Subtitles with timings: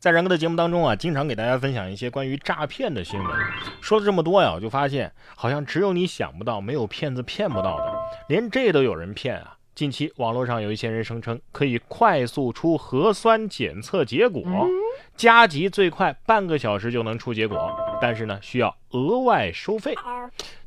[0.00, 3.38] 在然哥的节目当中啊，经常给大家分享一些关于诈骗的新闻。
[3.82, 7.92] 说了这么多呀，我就发现好像只有你想不到，没有骗子骗不到的，
[8.26, 9.58] 连这都有人骗啊！
[9.74, 14.42] 近期网络上有一些人声称可以快速出核酸检测结果，
[15.16, 17.70] 加急最快半个小时就能出结果，
[18.00, 19.94] 但是呢需要额外收费。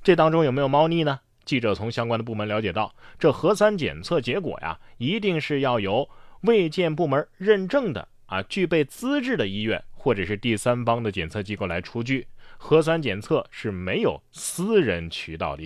[0.03, 1.21] 这当中有没有猫腻呢？
[1.43, 6.07] 记者从相关的部门了解到，这核酸检测结果呀，一定是要由
[6.41, 8.09] 卫健部门认证的。
[8.33, 12.25] 啊，具备资质的医院或者是第三方的检测机构来出具
[12.57, 15.63] 核酸检测是没有私人渠道的。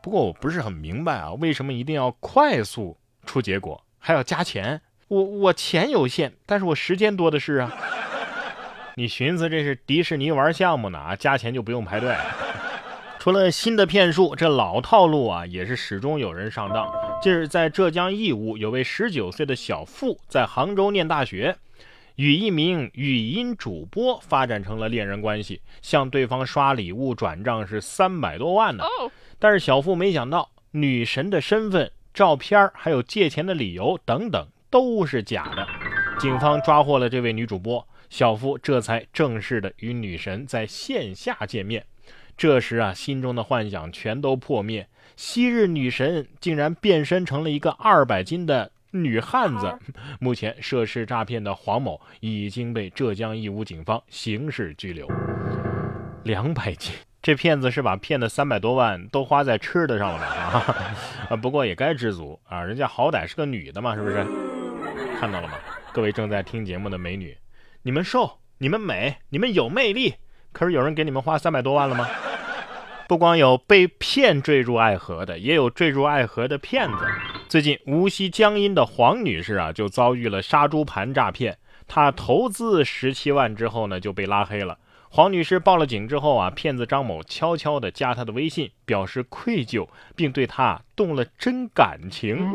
[0.00, 4.80] 不过我不是很明白啊，为什么一定要快速出结果，还要加钱？
[5.08, 7.76] 我我钱有限，但是我时间多的是啊。
[8.94, 12.14] 你寻思这是迪士尼玩项目呢啊，加钱就不用排队。
[13.18, 17.11] 除了新的骗术，这老套路啊也是始终有人上当。
[17.22, 21.56] 近日，在浙江义乌，有位十九岁的小付在杭州念大学，
[22.16, 28.82] 与一名语音主播发展成了恋人关系，向对方刷礼物转账是三百多万呢。
[29.38, 35.64] 但是小付没想到，女神的身份、照片还有借钱的理由等等都是假的。
[36.18, 41.86] 警方抓获了这位女主播，小付这才正式的与女神在线下见面。
[42.36, 44.88] 这时啊，心中的幻想全都破灭。
[45.16, 49.78] 昔日女神竟然变身成了一个二百斤的女汉子。
[50.18, 55.06] 目前涉事诈骗的黄某已经被浙江义乌警方刑事拘留。
[56.24, 60.76] 两百斤，这骗子是把骗的三百多万都花在吃的上了啊！
[61.30, 64.24] 啊，不过也该知足啊，人家好歹是个女的嘛，是不是？
[65.20, 65.54] 看到了吗？
[65.92, 67.36] 各位正在听节目的美女，
[67.82, 70.14] 你们瘦，你们美，你们有魅力，
[70.52, 72.06] 可是有人给你们花三百多万了吗？
[73.08, 77.04] 不光有被骗坠入爱河的，也有坠入爱河的骗子。
[77.48, 81.58] 最近，无锡江阴的黄女士啊，就遭遇了杀猪盘诈骗。
[81.86, 84.78] 她投资十七万之后呢，就被拉黑了。
[85.10, 89.86] 黄女士报了警之后啊，骗子张某悄悄地加她的微信，表示愧疚，
[90.16, 92.48] 并对她动了真感情。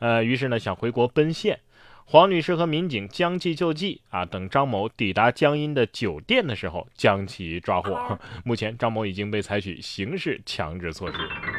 [0.00, 1.60] 呃，于是呢，想回国奔现。
[2.10, 8.18] 黄女士和民警将计就计啊，等张某抵达江阴的酒店的时候，将其抓获。
[8.44, 11.18] 目前，张某已经被采取刑事强制措施。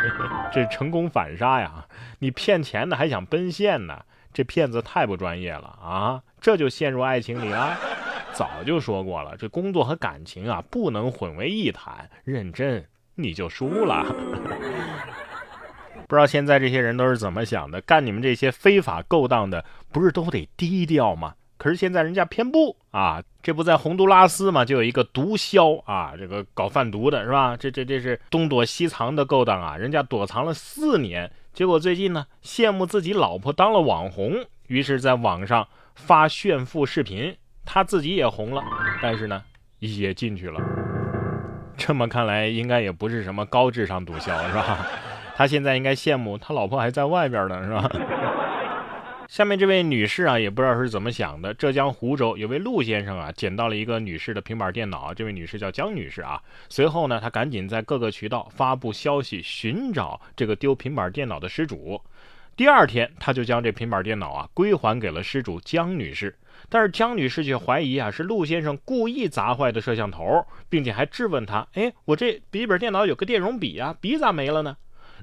[0.51, 1.85] 这成功反杀呀！
[2.17, 4.03] 你骗钱的还想奔现呢？
[4.33, 6.23] 这骗子太不专业了啊！
[6.41, 7.77] 这就陷入爱情里了。
[8.33, 12.83] 早就说过了，这工作和感情啊不能混为一谈，认真
[13.13, 14.03] 你就输了。
[16.09, 17.79] 不知道现在这些人都是怎么想的？
[17.81, 21.35] 干你们这些非法勾当的，不是都得低调吗？
[21.55, 23.21] 可是现在人家偏不啊！
[23.43, 24.65] 这不在洪都拉斯嘛？
[24.65, 27.55] 就有一个毒枭啊，这个搞贩毒的是吧？
[27.55, 29.77] 这这这是东躲西藏的勾当啊！
[29.77, 34.33] 人家躲藏了四年，结果最近呢，羡慕自己老婆当了网红，
[34.65, 38.63] 于是在网上发炫富视频，他自己也红了，
[38.99, 39.43] 但是呢，
[39.77, 40.59] 也进去了。
[41.77, 44.87] 这么看来，应该也不是什么高智商毒枭是吧？
[45.39, 47.89] 他现在应该羡慕他老婆还在外边呢，是吧？
[49.29, 51.53] 下面这位女士啊，也不知道是怎么想的。
[51.53, 55.13] 浙江湖州有位陆先生啊，捡到了一个女士的平板电脑。
[55.13, 56.41] 这位女士叫江女士啊。
[56.67, 62.01] 随后呢，他赶紧在各个渠道发布消息，寻找这个丢平板电脑的失主。
[62.57, 66.35] 第二天，他就将这平板电脑啊归还给了失主江女士。
[66.67, 74.75] 但是江女士却怀疑啊，是陆先生故意砸坏的摄像头，并且还质问他：哎，我这笔记本电脑有个电容笔啊，笔咋没了呢？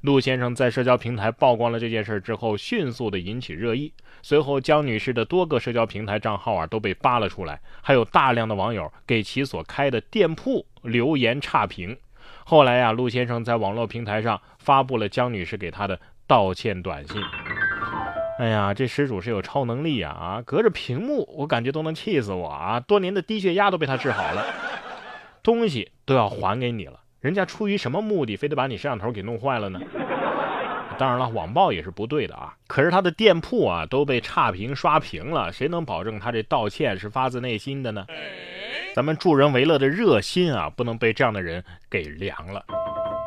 [0.02, 3.92] 陆先生在社交平台曝光了这件事之后，迅速的引起热议。
[4.22, 11.96] 随后，江女士的多个社交平台账号啊都被扒了出来，还有大量的网友给其所开的店铺留言差评。
[12.44, 17.22] 后来呀，陆先生在网络平台上发布了江女士给他的道歉短信。
[18.38, 20.12] 哎呀，这失主是有超能力啊！
[20.12, 22.78] 啊，隔着屏幕，我感觉都能气死我啊！
[22.78, 24.44] 多年的低血压都被他治好了，
[25.42, 27.00] 东西都要还给你了。
[27.26, 29.80] 人家出于什么目的，非得把你摄像头给弄坏了呢？
[30.96, 32.54] 当然了，网暴也是不对的啊。
[32.68, 38.06] 可是他的店铺啊都被差评刷屏了，谁能保证他这道歉是发自内心的呢？
[38.94, 42.64] 咱们助人为乐的热心啊，不能被这样的人给凉了。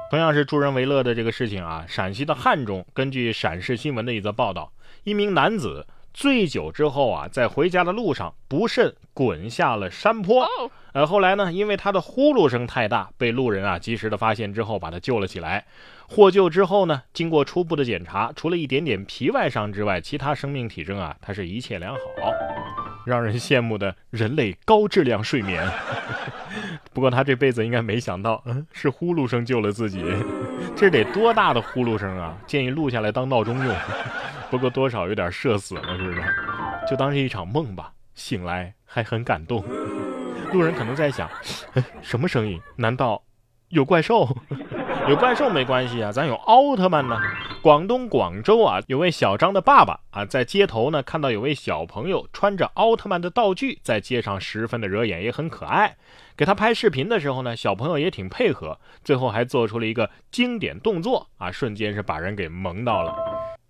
[0.09, 4.71] 同样是助人为乐的这个事情啊，陕西的汉中，根据陕市新闻的一则报道，
[5.03, 10.47] 一名男子醉酒之后啊，在回家的路上不慎滚下了山坡。
[10.93, 15.65] 呃，后来呢，因为他的呼噜声太大，被路人啊及时的发现之后，把他救了起来。
[16.07, 22.33] 获救之后呢，经过初步的检查，除了一点点皮外伤之外，其他生命体征啊，他是一切良好，
[23.05, 25.63] 让人羡慕的人类高质量睡眠。
[26.91, 30.03] 不过他这辈子应该没想到，嗯，是呼噜声救了自己，
[30.75, 32.35] 这得多大的呼噜声啊！
[32.47, 33.75] 建议录下来当闹钟用。
[34.49, 36.23] 不过多少有点社死了是不是，
[36.89, 37.91] 就当是一场梦吧。
[38.15, 39.63] 醒来还很感动。
[40.51, 41.29] 路人可能在想，
[41.73, 42.59] 哎 什么声音？
[42.75, 43.21] 难道
[43.69, 44.27] 有怪兽？
[45.07, 47.17] 有怪兽没关系啊，咱有奥特曼呢。
[47.61, 55.97] 广东广州啊，有位小张的爸爸啊，在街头呢看到有位小朋友穿着奥特曼的道具，在街上十分的惹眼，也很可爱。
[56.37, 63.15] 给他拍视频的时候呢，小朋友也挺配合，最后还做出了一个经典动作啊，瞬间是把人给萌到了。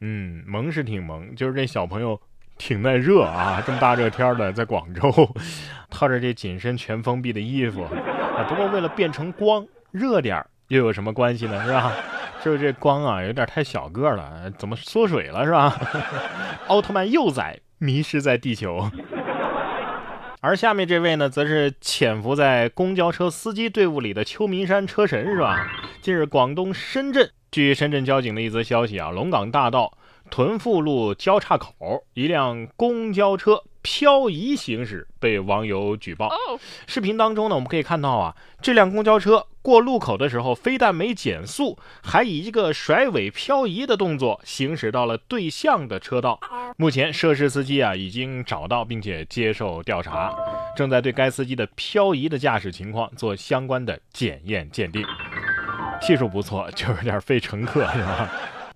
[0.02, 2.20] 嗯，萌是挺萌，就是这小朋友。
[2.60, 5.10] 挺耐热啊，这么大热天的，在广州，
[5.90, 11.64] 套着这紧身全封闭的衣服，啊，不过为了变成光，热点又有什么关系呢？
[11.66, 11.92] 是吧？
[12.44, 15.76] 就是这光啊，有点太小个了，怎么缩水了是吧？
[16.68, 18.92] 奥特曼幼崽迷失在地球，
[20.42, 25.72] 而下面这位呢，则是潜伏在公交车司机队伍里的秋名山车神是吧？
[26.02, 29.94] 近日，广东深圳，据深圳交警的一则消息啊，龙岗大道。
[30.30, 36.30] 屯富路交叉口，一辆公交车漂移行驶，被网友举报。
[36.88, 46.40] 视频当中呢，我们可以看到啊，这辆公交车过路口的时候，非但没减速，还以一个甩尾漂移的动作行驶到了对向的车道。
[46.78, 50.36] 目前，涉事司机啊已经找到并且接受调查，
[50.76, 55.06] 正在对该司机的漂移的驾驶情况做相关的检验鉴定。
[56.02, 58.30] 技术不错，就有点费乘客，是吧？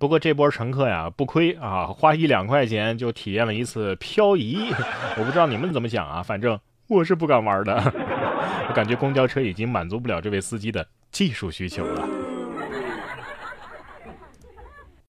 [0.04, 4.70] 不过这波乘客呀不亏啊，花一两块钱就体验了一次漂移。
[5.16, 7.72] 我不知道你们怎么想啊，反正我是不敢玩的。
[8.68, 12.06] 我感觉公交车已经满足不了这位司机的技术需求了。